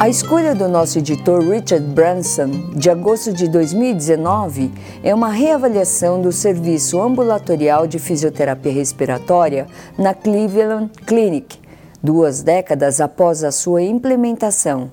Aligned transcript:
A 0.00 0.08
escolha 0.08 0.54
do 0.54 0.66
nosso 0.66 0.98
editor 0.98 1.42
Richard 1.42 1.86
Branson, 1.88 2.70
de 2.74 2.88
agosto 2.88 3.34
de 3.34 3.46
2019, 3.46 4.72
é 5.02 5.14
uma 5.14 5.28
reavaliação 5.28 6.22
do 6.22 6.32
serviço 6.32 6.98
ambulatorial 6.98 7.86
de 7.86 7.98
fisioterapia 7.98 8.72
respiratória 8.72 9.66
na 9.98 10.14
Cleveland 10.14 10.90
Clinic, 11.04 11.58
duas 12.02 12.42
décadas 12.42 12.98
após 12.98 13.44
a 13.44 13.52
sua 13.52 13.82
implementação. 13.82 14.90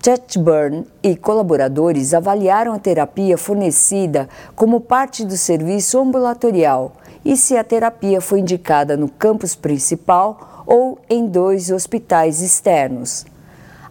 Chatburn 0.00 0.86
e 1.02 1.16
colaboradores 1.16 2.14
avaliaram 2.14 2.72
a 2.72 2.78
terapia 2.78 3.36
fornecida 3.36 4.28
como 4.54 4.80
parte 4.80 5.24
do 5.24 5.36
serviço 5.36 5.98
ambulatorial 5.98 6.92
e 7.24 7.36
se 7.36 7.56
a 7.56 7.64
terapia 7.64 8.20
foi 8.20 8.38
indicada 8.38 8.96
no 8.96 9.08
campus 9.08 9.56
principal 9.56 10.62
ou 10.64 10.96
em 11.10 11.26
dois 11.26 11.72
hospitais 11.72 12.40
externos. 12.40 13.26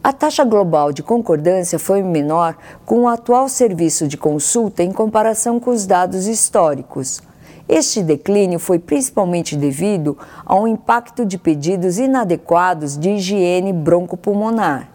A 0.04 0.14
taxa 0.14 0.44
global 0.44 0.94
de 0.94 1.02
concordância 1.02 1.80
foi 1.80 2.04
menor 2.04 2.56
com 2.86 3.02
o 3.02 3.08
atual 3.08 3.50
serviço 3.50 4.08
de 4.08 4.16
consulta 4.16 4.84
em 4.84 4.92
comparação 4.92 5.60
com 5.60 5.72
os 5.72 5.86
dados 5.86 6.28
históricos. 6.28 7.22
Este 7.68 8.02
declínio 8.02 8.60
foi 8.60 8.80
principalmente 8.80 9.58
devido 9.58 10.18
ao 10.46 10.68
impacto 10.68 11.26
de 11.26 11.38
pedidos 11.38 11.98
inadequados 11.98 12.98
de 12.98 13.10
higiene 13.10 13.74
broncopulmonar. 13.74 14.90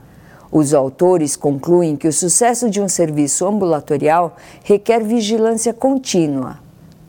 Os 0.50 0.72
autores 0.72 1.36
concluem 1.36 1.96
que 1.96 2.08
o 2.08 2.12
sucesso 2.12 2.70
de 2.70 2.80
um 2.80 2.88
serviço 2.88 3.46
ambulatorial 3.46 4.36
requer 4.64 5.02
vigilância 5.02 5.74
contínua. 5.74 6.61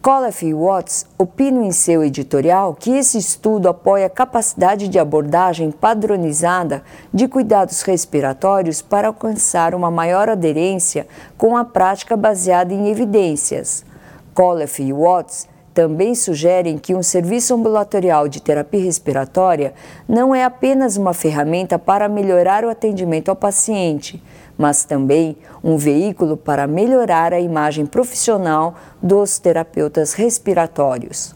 Colef 0.04 0.46
e 0.46 0.54
Watts 0.54 1.06
opinam 1.18 1.64
em 1.64 1.72
seu 1.72 2.04
editorial 2.04 2.76
que 2.78 2.92
esse 2.92 3.18
estudo 3.18 3.70
apoia 3.70 4.08
a 4.08 4.10
capacidade 4.10 4.90
de 4.90 5.00
abordagem 5.00 5.72
padronizada 5.72 6.84
de 7.14 7.26
cuidados 7.26 7.82
respiratórios 7.84 8.82
para 8.82 9.08
alcançar 9.08 9.74
uma 9.74 9.90
maior 9.90 10.28
aderência 10.28 11.08
com 11.38 11.56
a 11.56 11.64
prática 11.64 12.18
baseada 12.18 12.74
em 12.74 12.90
evidências. 12.90 13.86
Colef 14.34 14.84
e 14.84 14.92
Watts 14.92 15.48
também 15.74 16.14
sugerem 16.14 16.78
que 16.78 16.94
um 16.94 17.02
serviço 17.02 17.54
ambulatorial 17.54 18.28
de 18.28 18.42
terapia 18.42 18.82
respiratória 18.82 19.74
não 20.08 20.34
é 20.34 20.44
apenas 20.44 20.98
uma 20.98 21.14
ferramenta 21.14 21.80
para 21.80 22.08
melhorar 22.08 22.64
o 22.64 22.70
atendimento 22.70 23.30
ao 23.30 23.36
paciente, 23.36 24.22
mas 24.58 24.86
também 24.86 25.38
um 25.64 25.78
veículo 25.78 26.38
para 26.38 26.68
melhorar 26.68 27.34
a 27.34 27.40
imagem 27.40 27.86
profissional 27.86 28.76
dos 29.02 29.40
terapeutas 29.40 30.14
respiratórios. 30.14 31.36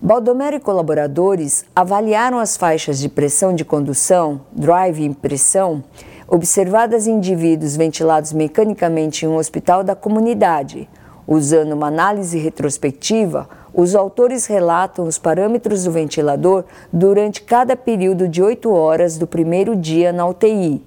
Baldomero 0.00 0.56
e 0.56 0.60
colaboradores 0.60 1.64
avaliaram 1.74 2.38
as 2.38 2.58
faixas 2.58 2.98
de 2.98 3.08
pressão 3.08 3.54
de 3.54 3.64
condução, 3.64 4.42
drive 4.52 5.02
e 5.02 5.14
pressão, 5.14 5.82
observadas 6.28 7.06
em 7.06 7.12
indivíduos 7.12 7.74
ventilados 7.74 8.32
mecanicamente 8.32 9.24
em 9.24 9.28
um 9.28 9.36
hospital 9.36 9.82
da 9.82 9.96
comunidade. 9.96 10.88
Usando 11.26 11.72
uma 11.72 11.86
análise 11.86 12.38
retrospectiva, 12.38 13.48
os 13.72 13.94
autores 13.94 14.46
relatam 14.46 15.06
os 15.06 15.18
parâmetros 15.18 15.84
do 15.84 15.90
ventilador 15.90 16.64
durante 16.92 17.42
cada 17.42 17.74
período 17.74 18.28
de 18.28 18.42
oito 18.42 18.70
horas 18.70 19.18
do 19.18 19.26
primeiro 19.26 19.74
dia 19.74 20.12
na 20.12 20.26
UTI. 20.26 20.82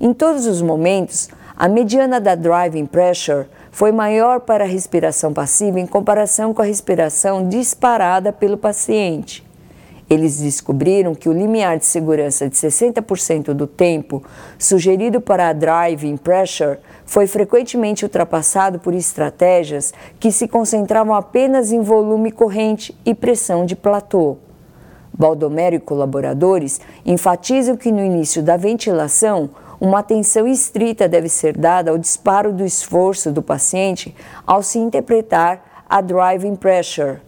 Em 0.00 0.12
todos 0.12 0.46
os 0.46 0.60
momentos, 0.60 1.28
a 1.56 1.68
mediana 1.68 2.20
da 2.20 2.34
driving 2.34 2.86
pressure 2.86 3.46
foi 3.70 3.92
maior 3.92 4.40
para 4.40 4.64
a 4.64 4.66
respiração 4.66 5.32
passiva 5.32 5.78
em 5.78 5.86
comparação 5.86 6.52
com 6.52 6.62
a 6.62 6.64
respiração 6.64 7.48
disparada 7.48 8.32
pelo 8.32 8.56
paciente. 8.56 9.45
Eles 10.08 10.40
descobriram 10.40 11.14
que 11.14 11.28
o 11.28 11.32
limiar 11.32 11.78
de 11.78 11.84
segurança 11.84 12.48
de 12.48 12.54
60% 12.54 13.52
do 13.52 13.66
tempo 13.66 14.22
sugerido 14.56 15.20
para 15.20 15.48
a 15.48 15.52
driving 15.52 16.16
pressure 16.16 16.78
foi 17.04 17.26
frequentemente 17.26 18.04
ultrapassado 18.04 18.78
por 18.78 18.94
estratégias 18.94 19.92
que 20.20 20.30
se 20.30 20.46
concentravam 20.46 21.14
apenas 21.14 21.72
em 21.72 21.80
volume 21.80 22.30
corrente 22.30 22.96
e 23.04 23.14
pressão 23.14 23.66
de 23.66 23.74
platô. 23.74 24.36
Baldomero 25.12 25.74
e 25.74 25.80
colaboradores 25.80 26.80
enfatizam 27.04 27.76
que 27.76 27.90
no 27.90 28.04
início 28.04 28.42
da 28.42 28.56
ventilação, 28.56 29.50
uma 29.80 29.98
atenção 29.98 30.46
estrita 30.46 31.08
deve 31.08 31.28
ser 31.28 31.56
dada 31.56 31.90
ao 31.90 31.98
disparo 31.98 32.52
do 32.52 32.64
esforço 32.64 33.32
do 33.32 33.42
paciente 33.42 34.14
ao 34.46 34.62
se 34.62 34.78
interpretar 34.78 35.84
a 35.88 36.00
driving 36.00 36.56
pressure 36.56 37.18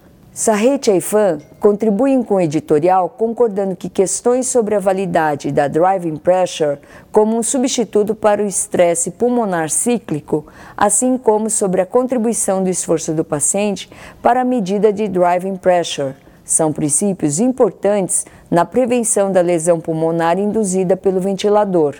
Sarret 0.40 0.86
e 0.86 1.00
Fan 1.00 1.38
contribuem 1.58 2.22
com 2.22 2.36
o 2.36 2.40
editorial 2.40 3.08
concordando 3.08 3.74
que 3.74 3.88
questões 3.88 4.46
sobre 4.46 4.76
a 4.76 4.78
validade 4.78 5.50
da 5.50 5.66
driving 5.66 6.14
pressure 6.14 6.78
como 7.10 7.36
um 7.36 7.42
substituto 7.42 8.14
para 8.14 8.40
o 8.40 8.46
estresse 8.46 9.10
pulmonar 9.10 9.68
cíclico, 9.68 10.46
assim 10.76 11.18
como 11.18 11.50
sobre 11.50 11.80
a 11.80 11.86
contribuição 11.86 12.62
do 12.62 12.70
esforço 12.70 13.12
do 13.12 13.24
paciente 13.24 13.90
para 14.22 14.42
a 14.42 14.44
medida 14.44 14.92
de 14.92 15.08
driving 15.08 15.56
pressure, 15.56 16.14
são 16.44 16.72
princípios 16.72 17.40
importantes 17.40 18.24
na 18.48 18.64
prevenção 18.64 19.32
da 19.32 19.40
lesão 19.40 19.80
pulmonar 19.80 20.38
induzida 20.38 20.96
pelo 20.96 21.18
ventilador. 21.18 21.96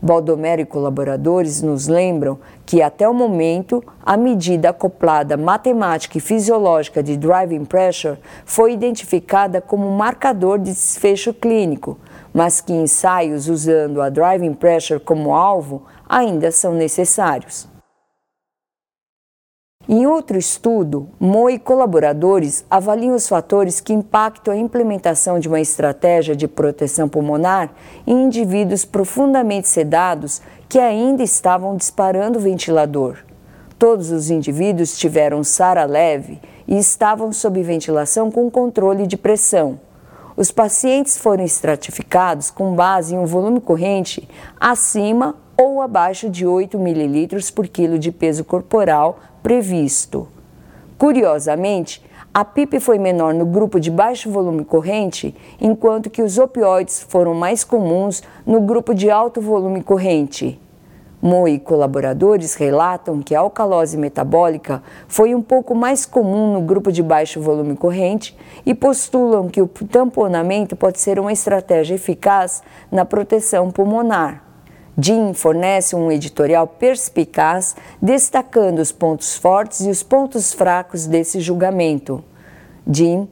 Baldomero 0.00 0.62
e 0.62 0.66
colaboradores 0.66 1.60
nos 1.60 1.88
lembram 1.88 2.38
que, 2.64 2.80
até 2.80 3.08
o 3.08 3.14
momento, 3.14 3.82
a 4.04 4.16
medida 4.16 4.70
acoplada 4.70 5.36
matemática 5.36 6.18
e 6.18 6.20
fisiológica 6.20 7.02
de 7.02 7.16
driving 7.16 7.64
pressure 7.64 8.18
foi 8.44 8.72
identificada 8.72 9.60
como 9.60 9.90
marcador 9.90 10.58
de 10.58 10.70
desfecho 10.70 11.34
clínico, 11.34 11.98
mas 12.32 12.60
que 12.60 12.72
ensaios 12.72 13.48
usando 13.48 14.00
a 14.00 14.08
driving 14.08 14.54
pressure 14.54 15.00
como 15.00 15.34
alvo 15.34 15.82
ainda 16.08 16.52
são 16.52 16.74
necessários. 16.74 17.68
Em 19.90 20.06
outro 20.06 20.36
estudo, 20.36 21.08
Mo 21.18 21.48
e 21.48 21.58
colaboradores 21.58 22.62
avaliam 22.70 23.14
os 23.14 23.26
fatores 23.26 23.80
que 23.80 23.94
impactam 23.94 24.52
a 24.52 24.56
implementação 24.58 25.40
de 25.40 25.48
uma 25.48 25.62
estratégia 25.62 26.36
de 26.36 26.46
proteção 26.46 27.08
pulmonar 27.08 27.70
em 28.06 28.24
indivíduos 28.24 28.84
profundamente 28.84 29.66
sedados 29.66 30.42
que 30.68 30.78
ainda 30.78 31.22
estavam 31.22 31.74
disparando 31.74 32.38
o 32.38 32.42
ventilador. 32.42 33.16
Todos 33.78 34.10
os 34.10 34.28
indivíduos 34.28 34.98
tiveram 34.98 35.42
SARA 35.42 35.86
leve 35.86 36.38
e 36.66 36.76
estavam 36.76 37.32
sob 37.32 37.62
ventilação 37.62 38.30
com 38.30 38.50
controle 38.50 39.06
de 39.06 39.16
pressão. 39.16 39.80
Os 40.38 40.52
pacientes 40.52 41.18
foram 41.18 41.42
estratificados 41.42 42.48
com 42.48 42.72
base 42.72 43.12
em 43.12 43.18
um 43.18 43.26
volume 43.26 43.60
corrente 43.60 44.28
acima 44.60 45.34
ou 45.56 45.82
abaixo 45.82 46.30
de 46.30 46.46
8 46.46 46.78
ml 46.78 47.52
por 47.52 47.66
quilo 47.66 47.98
de 47.98 48.12
peso 48.12 48.44
corporal 48.44 49.18
previsto. 49.42 50.28
Curiosamente, 50.96 52.00
a 52.32 52.44
PIP 52.44 52.78
foi 52.78 53.00
menor 53.00 53.34
no 53.34 53.44
grupo 53.44 53.80
de 53.80 53.90
baixo 53.90 54.30
volume 54.30 54.64
corrente, 54.64 55.34
enquanto 55.60 56.08
que 56.08 56.22
os 56.22 56.38
opioides 56.38 57.02
foram 57.02 57.34
mais 57.34 57.64
comuns 57.64 58.22
no 58.46 58.60
grupo 58.60 58.94
de 58.94 59.10
alto 59.10 59.40
volume 59.40 59.82
corrente. 59.82 60.60
Mo 61.20 61.48
e 61.48 61.58
colaboradores 61.58 62.54
relatam 62.54 63.20
que 63.20 63.34
a 63.34 63.40
alcalose 63.40 63.96
metabólica 63.96 64.82
foi 65.08 65.34
um 65.34 65.42
pouco 65.42 65.74
mais 65.74 66.06
comum 66.06 66.52
no 66.52 66.60
grupo 66.60 66.92
de 66.92 67.02
baixo 67.02 67.40
volume 67.40 67.74
corrente 67.74 68.36
e 68.64 68.72
postulam 68.72 69.48
que 69.48 69.60
o 69.60 69.66
tamponamento 69.66 70.76
pode 70.76 71.00
ser 71.00 71.18
uma 71.18 71.32
estratégia 71.32 71.96
eficaz 71.96 72.62
na 72.90 73.04
proteção 73.04 73.70
pulmonar. 73.70 74.44
Jim 74.96 75.32
fornece 75.32 75.96
um 75.96 76.10
editorial 76.10 76.66
perspicaz 76.66 77.74
destacando 78.00 78.78
os 78.78 78.92
pontos 78.92 79.36
fortes 79.36 79.80
e 79.80 79.90
os 79.90 80.04
pontos 80.04 80.52
fracos 80.52 81.06
desse 81.06 81.40
julgamento. 81.40 82.22
Jim 82.86 83.28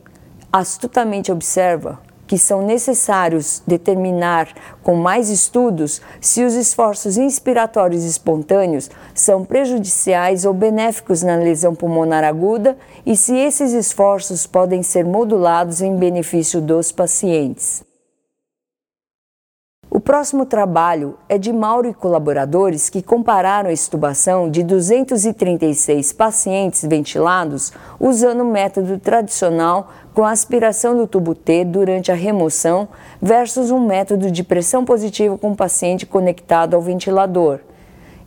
astutamente 0.52 1.30
observa 1.30 2.05
que 2.26 2.38
são 2.38 2.62
necessários 2.62 3.62
determinar 3.66 4.48
com 4.82 4.94
mais 4.94 5.30
estudos 5.30 6.00
se 6.20 6.44
os 6.44 6.54
esforços 6.54 7.16
inspiratórios 7.16 8.04
espontâneos 8.04 8.90
são 9.14 9.44
prejudiciais 9.44 10.44
ou 10.44 10.52
benéficos 10.52 11.22
na 11.22 11.36
lesão 11.36 11.74
pulmonar 11.74 12.24
aguda 12.24 12.76
e 13.04 13.16
se 13.16 13.36
esses 13.36 13.72
esforços 13.72 14.46
podem 14.46 14.82
ser 14.82 15.04
modulados 15.04 15.80
em 15.80 15.96
benefício 15.96 16.60
dos 16.60 16.92
pacientes. 16.92 17.84
O 19.96 20.00
próximo 20.06 20.44
trabalho 20.44 21.16
é 21.26 21.38
de 21.38 21.50
Mauro 21.50 21.88
e 21.88 21.94
colaboradores 21.94 22.90
que 22.90 23.00
compararam 23.00 23.70
a 23.70 23.72
extubação 23.72 24.50
de 24.50 24.62
236 24.62 26.12
pacientes 26.12 26.84
ventilados 26.84 27.72
usando 27.98 28.42
o 28.42 28.52
método 28.52 28.98
tradicional 28.98 29.90
com 30.12 30.22
a 30.22 30.32
aspiração 30.32 30.94
do 30.94 31.06
tubo 31.06 31.34
T 31.34 31.64
durante 31.64 32.12
a 32.12 32.14
remoção 32.14 32.88
versus 33.22 33.70
um 33.70 33.86
método 33.86 34.30
de 34.30 34.44
pressão 34.44 34.84
positiva 34.84 35.38
com 35.38 35.52
o 35.52 35.56
paciente 35.56 36.04
conectado 36.04 36.74
ao 36.74 36.82
ventilador. 36.82 37.60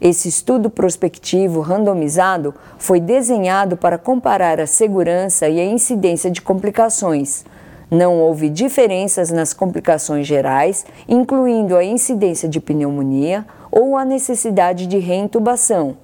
Esse 0.01 0.27
estudo 0.27 0.71
prospectivo 0.71 1.61
randomizado 1.61 2.51
foi 2.79 2.99
desenhado 2.99 3.77
para 3.77 3.99
comparar 3.99 4.59
a 4.59 4.65
segurança 4.65 5.47
e 5.47 5.59
a 5.59 5.65
incidência 5.65 6.31
de 6.31 6.41
complicações. 6.41 7.45
Não 7.91 8.19
houve 8.19 8.49
diferenças 8.49 9.31
nas 9.31 9.51
complicações 9.51 10.27
gerais, 10.27 10.85
incluindo 11.07 11.75
a 11.75 11.83
incidência 11.83 12.47
de 12.47 12.59
pneumonia 12.59 13.45
ou 13.71 13.97
a 13.97 14.05
necessidade 14.05 14.85
de 14.85 14.99
reintubação. 14.99 15.97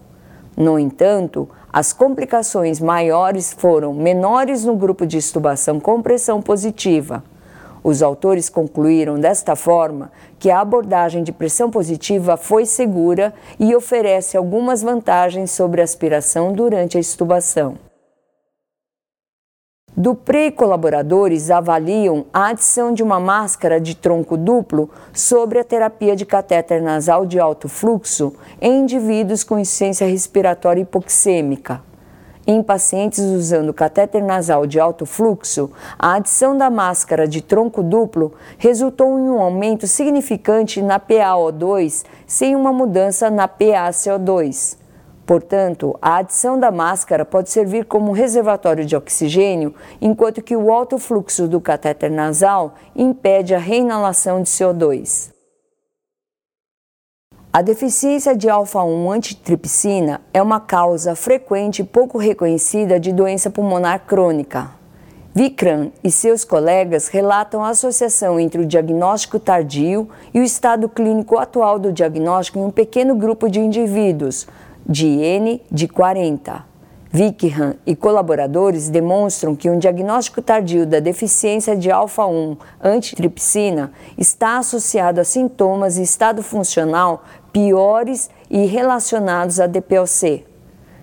No 0.58 0.80
entanto, 0.80 1.48
as 1.72 1.94
complicações 1.94 2.80
maiores 2.80 3.54
foram 3.54 3.94
menores 3.94 4.66
no 4.66 4.76
grupo 4.76 5.06
de 5.06 5.18
estubação 5.18 5.80
com 5.80 6.02
pressão 6.02 6.42
positiva. 6.42 7.24
Os 7.84 8.02
autores 8.02 8.50
concluíram 8.50 9.20
desta 9.20 9.56
forma 9.56 10.12
que 10.40 10.50
a 10.50 10.62
abordagem 10.62 11.22
de 11.22 11.32
pressão 11.32 11.70
positiva 11.70 12.36
foi 12.36 12.66
segura 12.66 13.32
e 13.60 13.76
oferece 13.76 14.36
algumas 14.36 14.82
vantagens 14.82 15.52
sobre 15.52 15.82
a 15.82 15.84
aspiração 15.84 16.52
durante 16.52 16.98
a 16.98 17.00
estubação. 17.00 17.85
Dupré 19.98 20.48
e 20.48 20.52
colaboradores 20.52 21.50
avaliam 21.50 22.26
a 22.34 22.48
adição 22.48 22.94
de 22.94 23.02
uma 23.02 23.18
máscara 23.18 23.80
de 23.80 23.96
tronco 23.96 24.36
duplo 24.36 24.90
sobre 25.14 25.58
a 25.58 25.64
terapia 25.64 26.18
de 26.18 26.26
catéter 26.26 26.82
nasal 26.82 27.26
de 27.26 27.40
alto 27.40 27.70
fluxo 27.70 28.34
em 28.60 28.82
indivíduos 28.82 29.42
com 29.42 29.58
insuficiência 29.58 30.06
respiratória 30.06 30.82
hipoxêmica. 30.82 31.82
Em 32.46 32.62
pacientes 32.62 33.20
usando 33.20 33.74
catéter 33.74 34.22
nasal 34.22 34.68
de 34.68 34.82
alto 34.82 35.06
fluxo, 35.06 35.72
a 35.98 36.16
adição 36.16 36.58
da 36.58 36.70
máscara 36.70 37.26
de 37.26 37.42
tronco 37.42 37.82
duplo 37.82 38.34
resultou 38.58 39.18
em 39.18 39.30
um 39.30 39.40
aumento 39.40 39.88
significante 39.88 40.82
na 40.82 41.00
PaO2 41.00 42.04
sem 42.28 42.54
uma 42.54 42.74
mudança 42.74 43.30
na 43.30 43.48
PaCO2. 43.48 44.85
Portanto, 45.26 45.98
a 46.02 46.18
adição 46.18 46.60
da 46.60 46.70
máscara 46.70 47.26
pode 47.26 47.50
servir 47.50 47.86
como 47.86 48.12
reservatório 48.12 48.86
de 48.86 48.96
oxigênio, 48.96 49.74
enquanto 50.00 50.42
que 50.42 50.56
o 50.56 50.72
alto 50.72 51.00
fluxo 51.00 51.48
do 51.48 51.60
catéter 51.60 52.12
nasal 52.12 52.76
impede 52.96 53.56
a 53.56 53.60
reinalação 53.60 54.44
de 54.44 54.50
CO2. 54.50 55.34
A 57.52 57.62
deficiência 57.62 58.36
de 58.36 58.50
alfa-1 58.50 59.16
antitripsina 59.16 60.22
é 60.34 60.42
uma 60.42 60.60
causa 60.60 61.16
frequente 61.16 61.80
e 61.80 61.86
pouco 61.86 62.18
reconhecida 62.18 63.00
de 63.00 63.14
doença 63.14 63.50
pulmonar 63.50 64.02
crônica. 64.06 64.72
Vikram 65.34 65.92
e 66.04 66.12
seus 66.12 66.44
colegas 66.44 67.08
relatam 67.08 67.64
a 67.64 67.70
associação 67.70 68.40
entre 68.40 68.62
o 68.62 68.66
diagnóstico 68.66 69.40
tardio 69.40 70.08
e 70.34 70.40
o 70.40 70.44
estado 70.44 70.88
clínico 70.88 71.38
atual 71.38 71.80
do 71.80 71.92
diagnóstico 71.92 72.60
em 72.60 72.64
um 72.64 72.72
pequeno 72.72 73.16
grupo 73.16 73.50
de 73.50 73.60
indivíduos, 73.60 74.48
de 74.86 75.08
N 75.08 75.62
de 75.72 75.88
40. 75.88 76.76
Vikram 77.16 77.76
e 77.86 77.96
colaboradores 77.96 78.90
demonstram 78.90 79.56
que 79.56 79.70
um 79.70 79.80
diagnóstico 79.80 80.42
tardio 80.42 80.86
da 80.86 81.00
deficiência 81.00 81.74
de 81.74 81.90
alfa-1 81.90 82.58
antitripsina 82.84 83.94
está 84.18 84.58
associado 84.58 85.22
a 85.22 85.24
sintomas 85.24 85.98
e 85.98 86.02
estado 86.02 86.44
funcional 86.44 87.24
piores 87.54 88.30
e 88.50 88.66
relacionados 88.66 89.62
à 89.62 89.66
DPOC. 89.66 90.46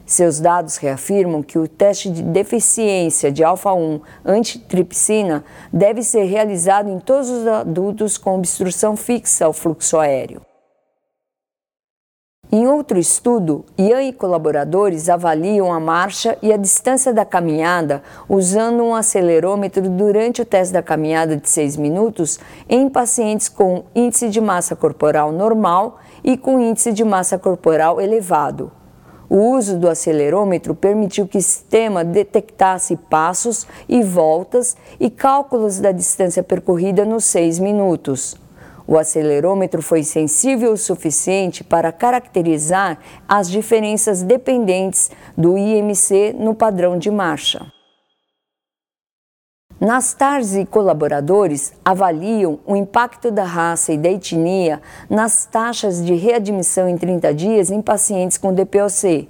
Seus 0.04 0.38
dados 0.38 0.76
reafirmam 0.76 1.42
que 1.42 1.58
o 1.58 1.66
teste 1.66 2.10
de 2.10 2.22
deficiência 2.22 3.32
de 3.32 3.42
alfa-1 3.42 4.02
antitripsina 4.22 5.42
deve 5.72 6.02
ser 6.02 6.24
realizado 6.24 6.90
em 6.90 7.00
todos 7.00 7.30
os 7.30 7.46
adultos 7.46 8.18
com 8.18 8.36
obstrução 8.36 8.96
fixa 8.96 9.46
ao 9.46 9.54
fluxo 9.54 9.96
aéreo. 9.98 10.51
Em 12.54 12.66
outro 12.66 12.98
estudo, 12.98 13.64
Ian 13.78 14.02
e 14.02 14.12
colaboradores 14.12 15.08
avaliam 15.08 15.72
a 15.72 15.80
marcha 15.80 16.36
e 16.42 16.52
a 16.52 16.58
distância 16.58 17.10
da 17.10 17.24
caminhada 17.24 18.02
usando 18.28 18.82
um 18.82 18.94
acelerômetro 18.94 19.88
durante 19.88 20.42
o 20.42 20.44
teste 20.44 20.74
da 20.74 20.82
caminhada 20.82 21.34
de 21.34 21.48
6 21.48 21.78
minutos 21.78 22.38
em 22.68 22.90
pacientes 22.90 23.48
com 23.48 23.84
índice 23.94 24.28
de 24.28 24.38
massa 24.38 24.76
corporal 24.76 25.32
normal 25.32 25.98
e 26.22 26.36
com 26.36 26.60
índice 26.60 26.92
de 26.92 27.02
massa 27.02 27.38
corporal 27.38 27.98
elevado. 27.98 28.70
O 29.30 29.54
uso 29.56 29.78
do 29.78 29.88
acelerômetro 29.88 30.74
permitiu 30.74 31.26
que 31.26 31.38
o 31.38 31.42
sistema 31.42 32.04
detectasse 32.04 32.96
passos 32.96 33.66
e 33.88 34.02
voltas 34.02 34.76
e 35.00 35.08
cálculos 35.08 35.78
da 35.78 35.90
distância 35.90 36.42
percorrida 36.42 37.06
nos 37.06 37.24
6 37.24 37.58
minutos. 37.60 38.41
O 38.86 38.98
acelerômetro 38.98 39.82
foi 39.82 40.02
sensível 40.02 40.72
o 40.72 40.76
suficiente 40.76 41.62
para 41.62 41.92
caracterizar 41.92 42.98
as 43.28 43.48
diferenças 43.50 44.22
dependentes 44.22 45.10
do 45.36 45.56
IMC 45.56 46.34
no 46.38 46.54
padrão 46.54 46.98
de 46.98 47.10
marcha. 47.10 47.66
Nastars 49.80 50.54
e 50.54 50.64
colaboradores 50.64 51.72
avaliam 51.84 52.60
o 52.64 52.76
impacto 52.76 53.32
da 53.32 53.42
raça 53.42 53.92
e 53.92 53.98
da 53.98 54.08
etnia 54.08 54.80
nas 55.10 55.44
taxas 55.44 56.04
de 56.04 56.14
readmissão 56.14 56.88
em 56.88 56.96
30 56.96 57.34
dias 57.34 57.68
em 57.68 57.82
pacientes 57.82 58.38
com 58.38 58.54
DPOC. 58.54 59.28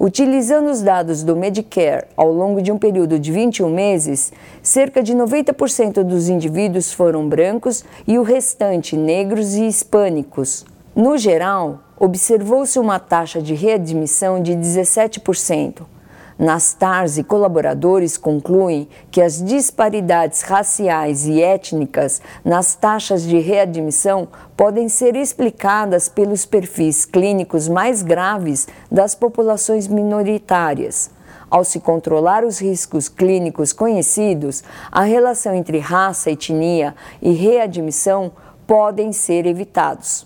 Utilizando 0.00 0.70
os 0.70 0.80
dados 0.80 1.24
do 1.24 1.34
Medicare 1.34 2.06
ao 2.16 2.32
longo 2.32 2.62
de 2.62 2.70
um 2.70 2.78
período 2.78 3.18
de 3.18 3.32
21 3.32 3.68
meses, 3.68 4.32
cerca 4.62 5.02
de 5.02 5.12
90% 5.12 6.04
dos 6.04 6.28
indivíduos 6.28 6.92
foram 6.92 7.28
brancos 7.28 7.84
e 8.06 8.16
o 8.16 8.22
restante 8.22 8.96
negros 8.96 9.56
e 9.56 9.66
hispânicos. 9.66 10.64
No 10.94 11.18
geral, 11.18 11.80
observou-se 11.98 12.78
uma 12.78 13.00
taxa 13.00 13.42
de 13.42 13.54
readmissão 13.54 14.40
de 14.40 14.52
17%. 14.52 15.82
Nastars 16.38 17.18
e 17.18 17.24
colaboradores 17.24 18.16
concluem 18.16 18.88
que 19.10 19.20
as 19.20 19.42
disparidades 19.42 20.42
raciais 20.42 21.26
e 21.26 21.42
étnicas 21.42 22.22
nas 22.44 22.76
taxas 22.76 23.24
de 23.24 23.40
readmissão 23.40 24.28
podem 24.56 24.88
ser 24.88 25.16
explicadas 25.16 26.08
pelos 26.08 26.46
perfis 26.46 27.04
clínicos 27.04 27.68
mais 27.68 28.02
graves 28.02 28.68
das 28.88 29.16
populações 29.16 29.88
minoritárias. 29.88 31.10
Ao 31.50 31.64
se 31.64 31.80
controlar 31.80 32.44
os 32.44 32.60
riscos 32.60 33.08
clínicos 33.08 33.72
conhecidos, 33.72 34.62
a 34.92 35.02
relação 35.02 35.54
entre 35.54 35.78
raça, 35.78 36.30
etnia 36.30 36.94
e 37.20 37.32
readmissão 37.32 38.30
podem 38.64 39.12
ser 39.12 39.44
evitados. 39.44 40.24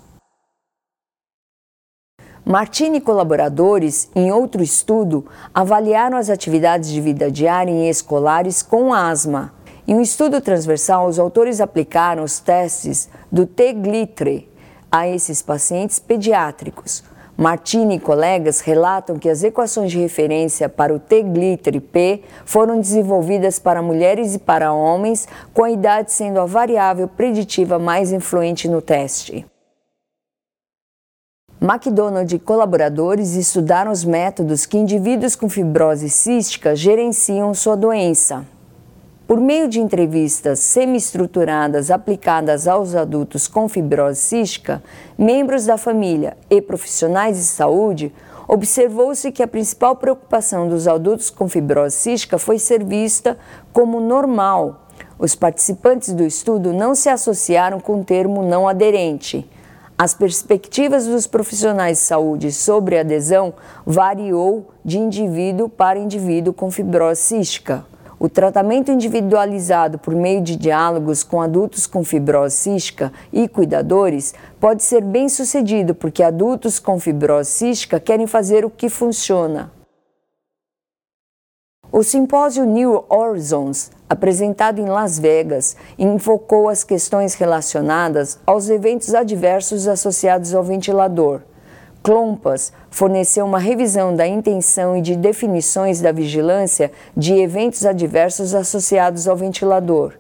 Martini 2.45 2.99
e 2.99 3.01
colaboradores, 3.01 4.11
em 4.17 4.33
outro 4.33 4.65
estudo, 4.65 5.25
avaliaram 5.55 6.19
as 6.19 6.29
atividades 6.29 6.91
de 6.91 7.01
vida 7.01 7.31
diária 7.31 7.71
em 7.71 7.89
escolares 7.89 8.63
com 8.63 8.93
asma. 8.93 9.53
Em 9.87 9.95
um 9.95 10.01
estudo 10.01 10.41
transversal, 10.41 11.07
os 11.07 11.21
autores 11.21 11.61
aplicaram 11.61 12.25
os 12.25 12.41
testes 12.41 13.09
do 13.31 13.47
T-glitre 13.47 14.51
a 14.91 15.07
esses 15.07 15.41
pacientes 15.41 16.01
pediátricos. 16.01 17.05
Martini 17.37 17.95
e 17.95 18.01
colegas 18.01 18.61
relatam 18.61 19.21
que 19.21 19.29
as 19.29 19.45
equações 19.45 19.93
de 19.93 20.01
referência 20.01 20.69
para 20.69 20.93
o 20.93 20.99
T-glitre 20.99 21.79
P 21.79 22.23
foram 22.45 22.81
desenvolvidas 22.81 23.61
para 23.61 23.81
mulheres 23.81 24.35
e 24.35 24.39
para 24.41 24.73
homens, 24.73 25.29
com 25.55 25.63
a 25.63 25.71
idade 25.71 26.11
sendo 26.11 26.41
a 26.41 26.45
variável 26.45 27.07
preditiva 27.07 27.79
mais 27.79 28.11
influente 28.11 28.69
no 28.69 28.83
teste. 28.83 29.47
McDonald 31.63 32.35
e 32.35 32.41
colaboradores 32.41 33.37
estudaram 33.37 33.93
os 33.93 34.05
métodos 34.05 34.67
que 34.67 34.77
indivíduos 34.77 35.37
com 35.37 35.49
fibrose 35.49 36.11
cística 36.11 36.75
gerenciam 36.75 37.55
sua 37.55 37.77
doença. 37.77 38.45
Por 39.29 39.41
meio 39.41 39.69
de 39.69 39.79
entrevistas 39.79 40.59
semi-estruturadas 40.59 41.89
aplicadas 41.89 42.67
aos 42.67 42.97
adultos 42.97 43.47
com 43.47 43.69
fibrose 43.69 44.21
cística, 44.21 44.83
membros 45.17 45.65
da 45.65 45.79
família 45.79 46.37
e 46.51 46.61
profissionais 46.61 47.37
de 47.37 47.45
saúde, 47.45 48.13
observou-se 48.49 49.31
que 49.31 49.41
a 49.41 49.47
principal 49.47 49.95
preocupação 49.95 50.69
dos 50.69 50.89
adultos 50.89 51.31
com 51.31 51.49
fibrose 51.49 51.95
cística 51.95 52.39
foi 52.39 52.59
ser 52.59 52.83
vista 52.83 53.39
como 53.73 54.01
normal. 54.01 54.89
Os 55.17 55.37
participantes 55.37 56.13
do 56.13 56.25
estudo 56.25 56.73
não 56.73 56.97
se 56.97 57.09
associaram 57.09 57.79
com 57.79 58.01
o 58.01 58.05
termo 58.05 58.43
não 58.43 58.67
aderente. 58.67 59.49
As 60.03 60.15
perspectivas 60.15 61.07
dos 61.07 61.29
profissionais 61.29 61.99
de 61.99 62.03
saúde 62.03 62.51
sobre 62.51 62.99
adesão 62.99 63.55
variou 63.87 64.69
de 64.85 64.99
indivíduo 64.99 65.69
para 65.69 65.97
indivíduo 65.97 66.53
com 66.53 66.73
fibrose 66.73 67.21
cística. 67.21 67.87
O 68.19 68.29
tratamento 68.29 68.91
individualizado 68.91 70.01
por 70.01 70.13
meio 70.13 70.41
de 70.41 70.57
diálogos 70.57 71.23
com 71.23 71.41
adultos 71.41 71.87
com 71.87 72.03
fibrose 72.03 72.57
cística 72.57 73.13
e 73.33 73.47
cuidadores 73.47 74.35
pode 74.59 74.83
ser 74.83 75.03
bem 75.03 75.29
sucedido 75.29 75.95
porque 75.95 76.25
adultos 76.25 76.81
com 76.81 76.99
fibrose 76.99 77.51
cística 77.51 78.01
querem 78.01 78.27
fazer 78.27 78.65
o 78.65 78.71
que 78.71 78.89
funciona. 78.89 79.71
O 81.93 82.03
simpósio 82.03 82.65
New 82.65 83.05
Horizons, 83.09 83.93
apresentado 84.13 84.79
em 84.79 84.85
Las 84.85 85.19
Vegas, 85.19 85.75
invocou 85.99 86.69
as 86.69 86.85
questões 86.85 87.35
relacionadas 87.35 88.39
aos 88.47 88.69
eventos 88.69 89.15
adversos 89.15 89.89
associados 89.89 90.55
ao 90.55 90.63
ventilador. 90.63 91.41
Clompas 92.03 92.75
forneceu 92.91 93.47
uma 93.47 93.59
revisão 93.59 94.15
da 94.15 94.27
intenção 94.27 94.95
e 94.95 95.01
de 95.01 95.17
definições 95.17 96.03
da 96.03 96.13
vigilância 96.13 96.93
de 97.17 97.33
eventos 97.33 97.87
adversos 97.87 98.55
associados 98.55 99.27
ao 99.27 99.35
ventilador. 99.35 100.13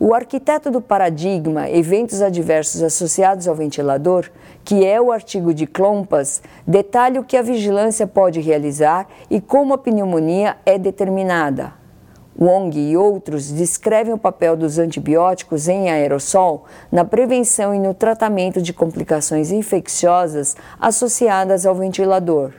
O 0.00 0.14
arquiteto 0.14 0.70
do 0.70 0.80
paradigma 0.80 1.68
Eventos 1.68 2.22
Adversos 2.22 2.82
Associados 2.82 3.48
ao 3.48 3.54
Ventilador, 3.54 4.30
que 4.64 4.86
é 4.86 4.98
o 5.00 5.10
artigo 5.12 5.52
de 5.52 5.66
Klompas, 5.66 6.40
detalha 6.66 7.20
o 7.20 7.24
que 7.24 7.36
a 7.36 7.42
vigilância 7.42 8.06
pode 8.06 8.40
realizar 8.40 9.06
e 9.28 9.40
como 9.40 9.74
a 9.74 9.78
pneumonia 9.78 10.56
é 10.64 10.78
determinada. 10.78 11.77
Wong 12.40 12.78
e 12.78 12.96
outros 12.96 13.50
descrevem 13.50 14.14
o 14.14 14.18
papel 14.18 14.56
dos 14.56 14.78
antibióticos 14.78 15.66
em 15.66 15.90
aerossol 15.90 16.66
na 16.90 17.04
prevenção 17.04 17.74
e 17.74 17.80
no 17.80 17.92
tratamento 17.92 18.62
de 18.62 18.72
complicações 18.72 19.50
infecciosas 19.50 20.56
associadas 20.78 21.66
ao 21.66 21.74
ventilador. 21.74 22.52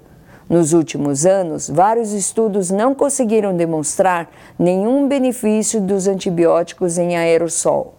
Nos 0.49 0.73
últimos 0.73 1.25
anos, 1.25 1.69
vários 1.69 2.11
estudos 2.11 2.69
não 2.69 2.93
conseguiram 2.93 3.55
demonstrar 3.55 4.29
nenhum 4.57 5.07
benefício 5.07 5.79
dos 5.79 6.07
antibióticos 6.07 6.97
em 6.97 7.15
aerossol. 7.15 7.93